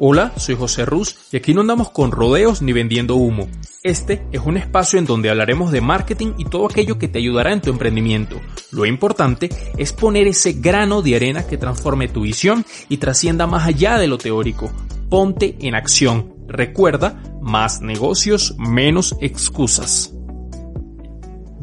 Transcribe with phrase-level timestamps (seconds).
[0.00, 3.48] Hola, soy José Ruz y aquí no andamos con rodeos ni vendiendo humo.
[3.82, 7.52] Este es un espacio en donde hablaremos de marketing y todo aquello que te ayudará
[7.52, 8.40] en tu emprendimiento.
[8.70, 13.66] Lo importante es poner ese grano de arena que transforme tu visión y trascienda más
[13.66, 14.70] allá de lo teórico.
[15.10, 16.32] Ponte en acción.
[16.46, 20.14] Recuerda, más negocios, menos excusas.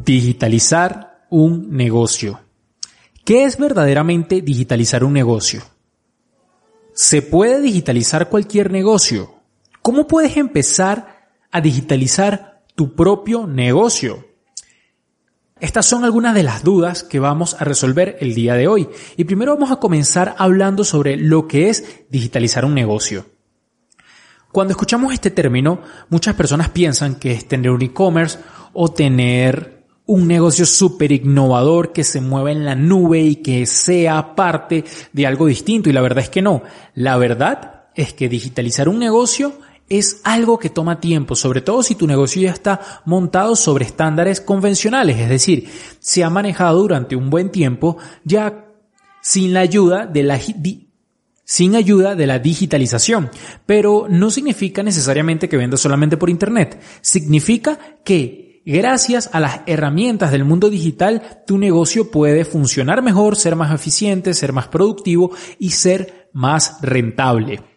[0.04, 2.42] Digitalizar un negocio.
[3.24, 5.64] ¿Qué es verdaderamente digitalizar un negocio?
[6.96, 9.36] ¿Se puede digitalizar cualquier negocio?
[9.82, 14.26] ¿Cómo puedes empezar a digitalizar tu propio negocio?
[15.60, 18.88] Estas son algunas de las dudas que vamos a resolver el día de hoy.
[19.18, 23.26] Y primero vamos a comenzar hablando sobre lo que es digitalizar un negocio.
[24.54, 28.40] Cuando escuchamos este término, muchas personas piensan que es tener un e-commerce
[28.72, 29.75] o tener
[30.08, 35.26] un negocio súper innovador que se mueva en la nube y que sea parte de
[35.26, 35.90] algo distinto.
[35.90, 36.64] Y la verdad es que no.
[36.94, 39.54] La verdad es que digitalizar un negocio
[39.90, 44.42] es algo que toma tiempo, sobre todo si tu negocio ya está montado sobre estándares
[44.42, 48.66] convencionales, es decir, se ha manejado durante un buen tiempo ya
[49.22, 50.40] sin la ayuda de la
[51.48, 53.30] sin ayuda de la digitalización.
[53.68, 56.82] Pero no significa necesariamente que vendas solamente por internet.
[57.02, 63.56] Significa que Gracias a las herramientas del mundo digital, tu negocio puede funcionar mejor, ser
[63.56, 67.75] más eficiente, ser más productivo y ser más rentable.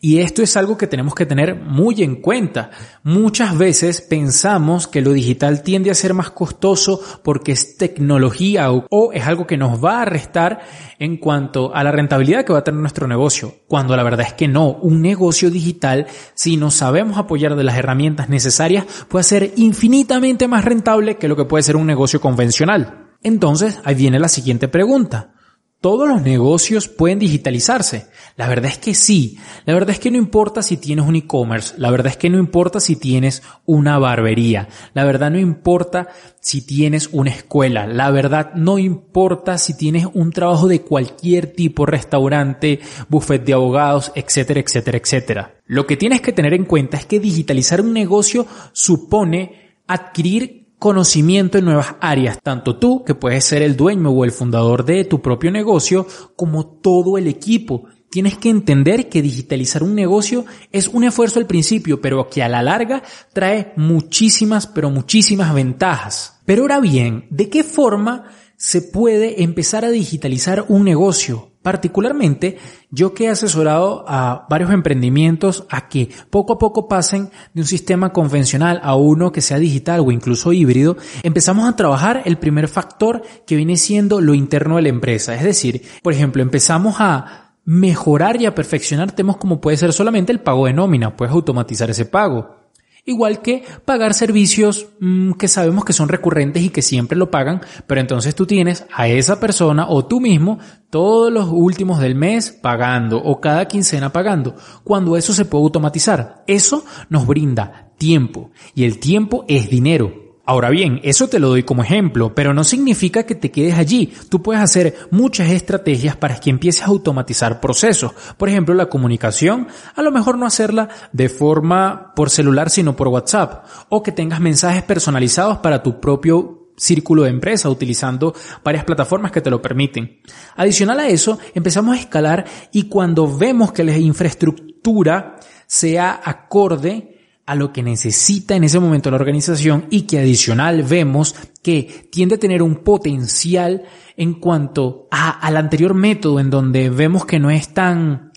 [0.00, 2.70] Y esto es algo que tenemos que tener muy en cuenta.
[3.02, 9.12] Muchas veces pensamos que lo digital tiende a ser más costoso porque es tecnología o,
[9.12, 10.60] es algo que nos va a restar
[11.00, 13.56] en cuanto a la rentabilidad que va a tener nuestro negocio.
[13.66, 17.76] Cuando la verdad es que no, un negocio digital, si nos sabemos apoyar de las
[17.76, 23.08] herramientas necesarias, puede ser infinitamente más rentable que lo que puede ser un negocio convencional.
[23.24, 25.32] Entonces, ahí viene la siguiente pregunta.
[25.80, 28.08] ¿Todos los negocios pueden digitalizarse?
[28.34, 29.38] La verdad es que sí.
[29.64, 31.76] La verdad es que no importa si tienes un e-commerce.
[31.78, 34.68] La verdad es que no importa si tienes una barbería.
[34.92, 36.08] La verdad no importa
[36.40, 37.86] si tienes una escuela.
[37.86, 44.10] La verdad no importa si tienes un trabajo de cualquier tipo, restaurante, buffet de abogados,
[44.16, 45.54] etcétera, etcétera, etcétera.
[45.66, 51.58] Lo que tienes que tener en cuenta es que digitalizar un negocio supone adquirir conocimiento
[51.58, 55.20] en nuevas áreas, tanto tú, que puedes ser el dueño o el fundador de tu
[55.20, 56.06] propio negocio,
[56.36, 57.84] como todo el equipo.
[58.10, 62.48] Tienes que entender que digitalizar un negocio es un esfuerzo al principio, pero que a
[62.48, 63.02] la larga
[63.32, 66.40] trae muchísimas, pero muchísimas ventajas.
[66.46, 68.24] Pero ahora bien, ¿de qué forma
[68.56, 71.47] se puede empezar a digitalizar un negocio?
[71.62, 72.56] Particularmente,
[72.90, 77.66] yo que he asesorado a varios emprendimientos a que poco a poco pasen de un
[77.66, 82.68] sistema convencional a uno que sea digital o incluso híbrido, empezamos a trabajar el primer
[82.68, 85.34] factor que viene siendo lo interno de la empresa.
[85.34, 90.32] Es decir, por ejemplo, empezamos a mejorar y a perfeccionar temas como puede ser solamente
[90.32, 92.56] el pago de nómina, puedes automatizar ese pago.
[93.04, 97.60] Igual que pagar servicios mm, que sabemos que son recurrentes y que siempre lo pagan,
[97.86, 100.58] pero entonces tú tienes a esa persona o tú mismo
[100.90, 106.44] todos los últimos del mes pagando o cada quincena pagando, cuando eso se puede automatizar.
[106.46, 110.27] Eso nos brinda tiempo y el tiempo es dinero.
[110.48, 114.14] Ahora bien, eso te lo doy como ejemplo, pero no significa que te quedes allí.
[114.30, 118.12] Tú puedes hacer muchas estrategias para que empieces a automatizar procesos.
[118.38, 123.08] Por ejemplo, la comunicación, a lo mejor no hacerla de forma por celular, sino por
[123.08, 123.66] WhatsApp.
[123.90, 128.34] O que tengas mensajes personalizados para tu propio círculo de empresa utilizando
[128.64, 130.22] varias plataformas que te lo permiten.
[130.56, 135.36] Adicional a eso, empezamos a escalar y cuando vemos que la infraestructura
[135.66, 137.17] sea acorde
[137.48, 142.34] a lo que necesita en ese momento la organización y que adicional vemos que tiende
[142.34, 143.84] a tener un potencial
[144.18, 148.32] en cuanto a, al anterior método en donde vemos que no es tan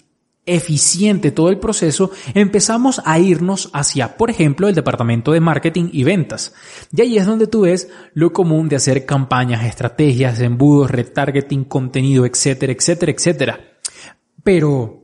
[0.45, 6.05] eficiente todo el proceso, empezamos a irnos hacia, por ejemplo, el departamento de marketing y
[6.05, 6.53] ventas.
[6.95, 12.25] Y ahí es donde tú ves lo común de hacer campañas, estrategias, embudos, retargeting, contenido,
[12.25, 13.59] etcétera, etcétera, etcétera.
[14.41, 15.00] Pero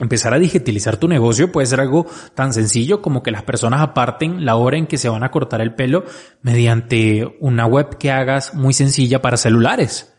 [0.00, 4.46] Empezar a digitalizar tu negocio puede ser algo tan sencillo como que las personas aparten
[4.46, 6.04] la hora en que se van a cortar el pelo
[6.40, 10.14] mediante una web que hagas muy sencilla para celulares.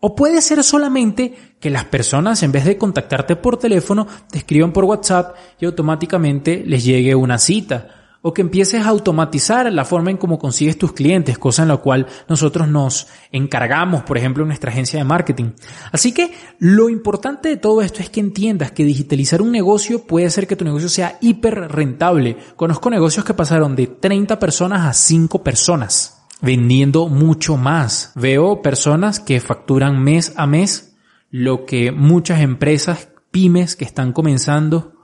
[0.00, 4.72] O puede ser solamente que las personas en vez de contactarte por teléfono te escriban
[4.72, 10.10] por WhatsApp y automáticamente les llegue una cita o que empieces a automatizar la forma
[10.10, 14.48] en cómo consigues tus clientes, cosa en la cual nosotros nos encargamos, por ejemplo, en
[14.48, 15.52] nuestra agencia de marketing.
[15.90, 20.26] Así que lo importante de todo esto es que entiendas que digitalizar un negocio puede
[20.26, 22.36] hacer que tu negocio sea hiper rentable.
[22.56, 28.12] Conozco negocios que pasaron de 30 personas a 5 personas, vendiendo mucho más.
[28.14, 30.96] Veo personas que facturan mes a mes
[31.30, 34.94] lo que muchas empresas pymes que están comenzando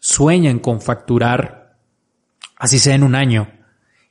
[0.00, 1.55] sueñan con facturar,
[2.56, 3.48] así sea en un año.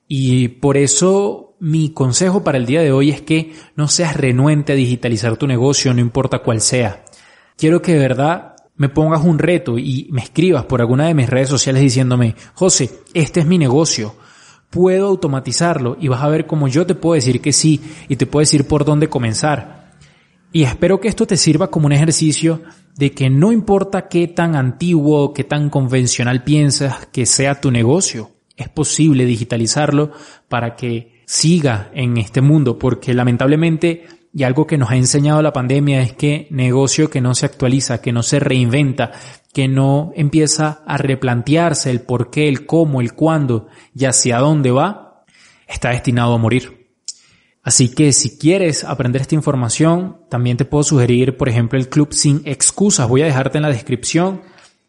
[0.07, 4.73] Y por eso mi consejo para el día de hoy es que no seas renuente
[4.73, 7.03] a digitalizar tu negocio, no importa cuál sea.
[7.57, 11.29] Quiero que de verdad me pongas un reto y me escribas por alguna de mis
[11.29, 14.15] redes sociales diciéndome, José, este es mi negocio,
[14.69, 18.25] puedo automatizarlo y vas a ver cómo yo te puedo decir que sí y te
[18.25, 19.93] puedo decir por dónde comenzar.
[20.51, 22.61] Y espero que esto te sirva como un ejercicio
[22.95, 28.34] de que no importa qué tan antiguo, qué tan convencional piensas que sea tu negocio,
[28.57, 30.11] es posible digitalizarlo
[30.47, 34.05] para que siga en este mundo, porque lamentablemente
[34.37, 38.01] y algo que nos ha enseñado la pandemia es que negocio que no se actualiza,
[38.01, 39.13] que no se reinventa,
[39.53, 44.71] que no empieza a replantearse el por qué, el cómo, el cuándo y hacia dónde
[44.71, 45.23] va,
[45.69, 46.89] está destinado a morir.
[47.63, 52.13] Así que si quieres aprender esta información, también te puedo sugerir, por ejemplo, el Club
[52.13, 53.07] Sin Excusas.
[53.07, 54.41] Voy a dejarte en la descripción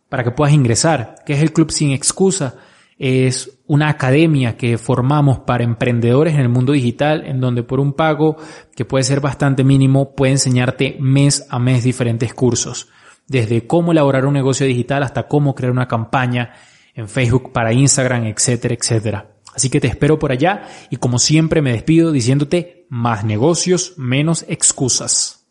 [0.08, 1.14] para que puedas ingresar.
[1.24, 2.54] ¿Qué es el Club Sin Excusas?
[2.98, 7.92] Es una academia que formamos para emprendedores en el mundo digital, en donde por un
[7.92, 8.36] pago
[8.74, 12.88] que puede ser bastante mínimo, puede enseñarte mes a mes diferentes cursos,
[13.26, 16.54] desde cómo elaborar un negocio digital hasta cómo crear una campaña
[16.94, 19.30] en Facebook para Instagram, etcétera, etcétera.
[19.54, 24.44] Así que te espero por allá y como siempre me despido diciéndote más negocios, menos
[24.48, 25.45] excusas.